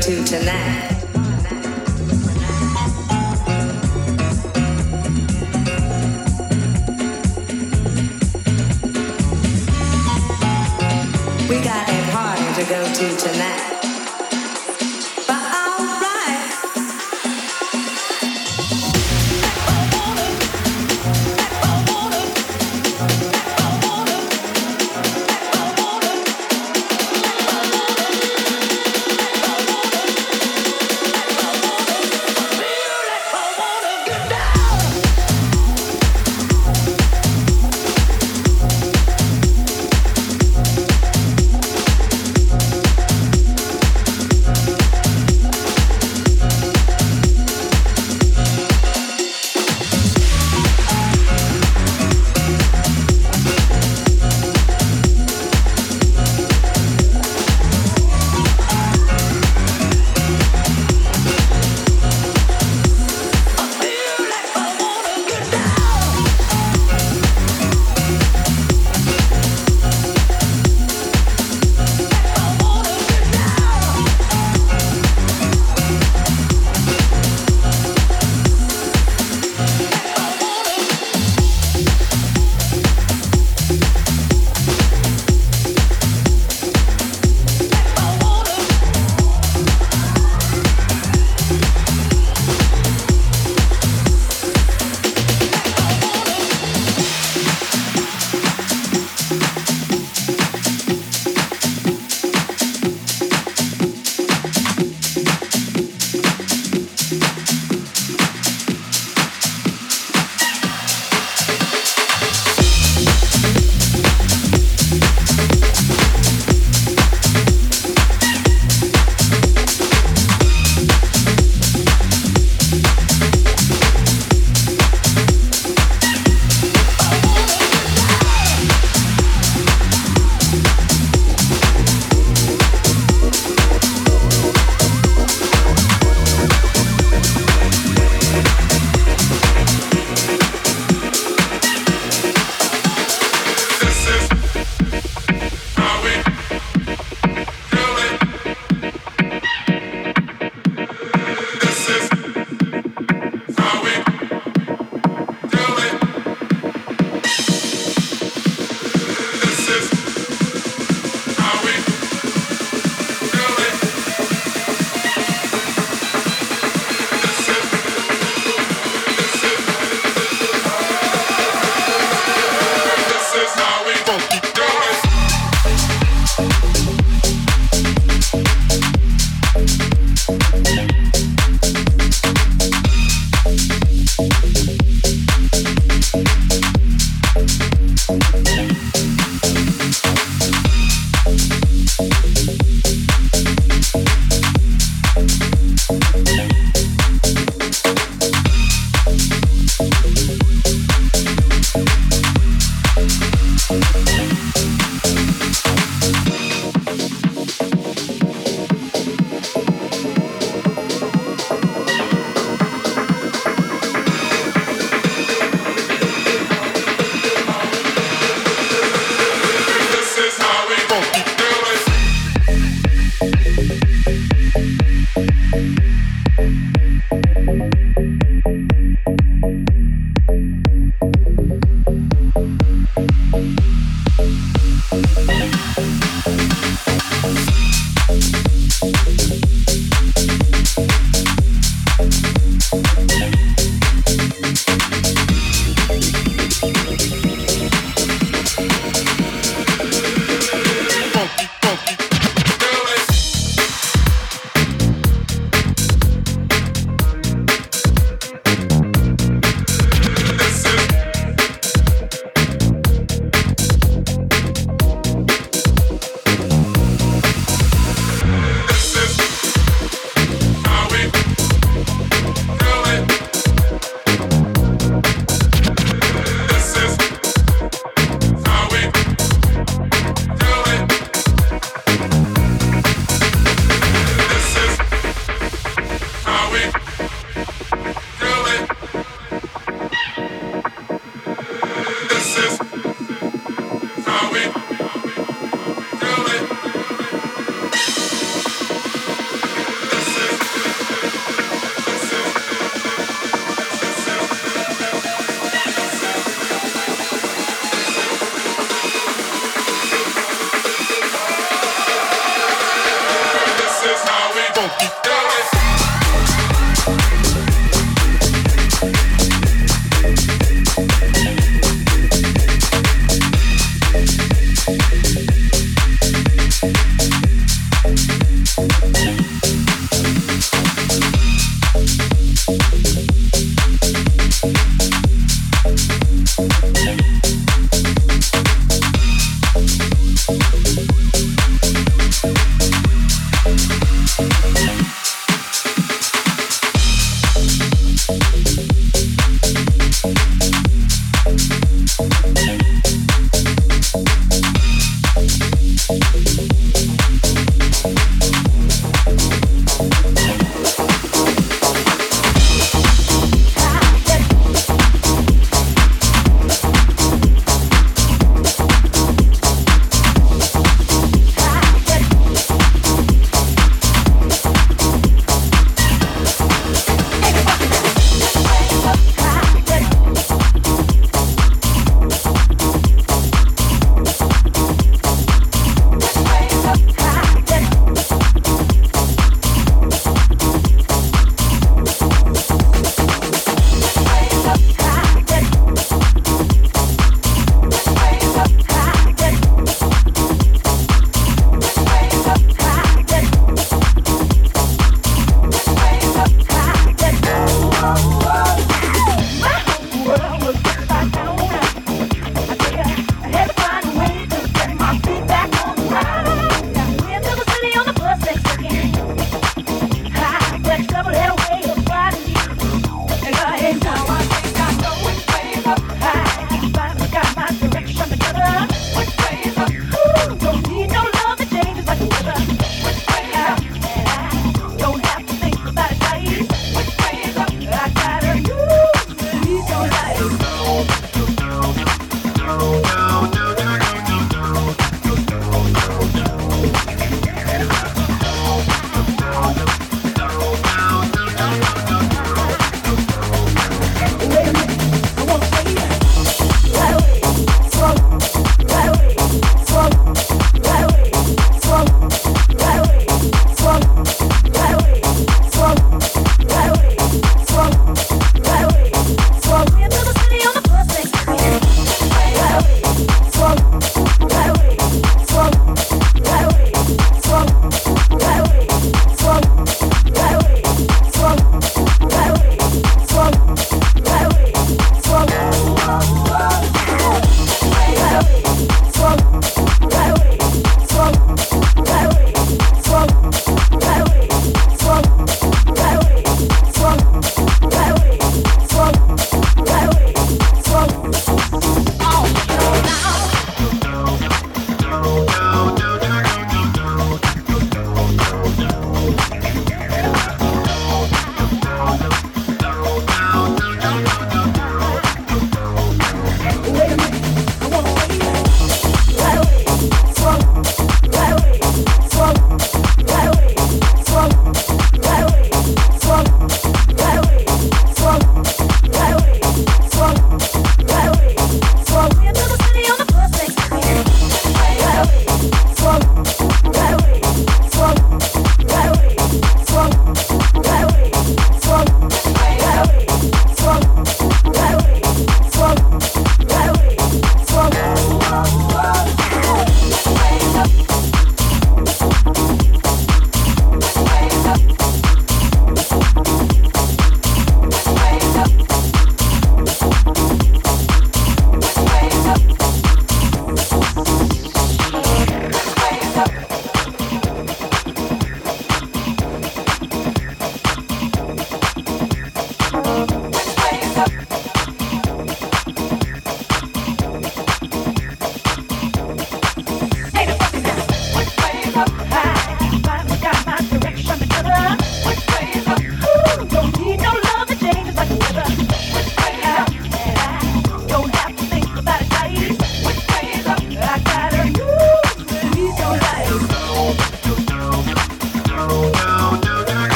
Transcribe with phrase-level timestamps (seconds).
[0.00, 0.69] to tonight.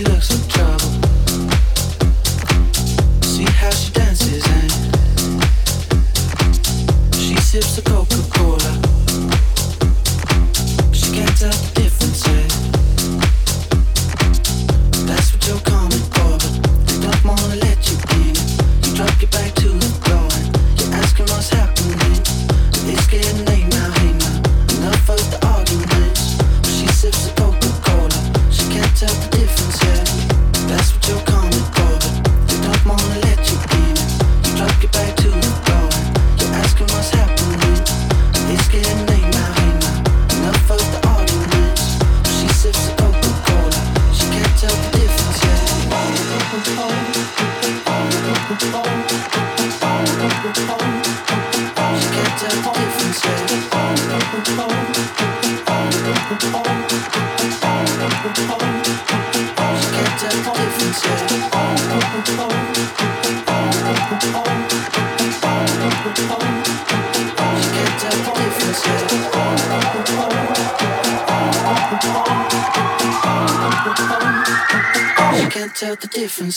[0.00, 0.39] she looks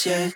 [0.05, 0.35] yet.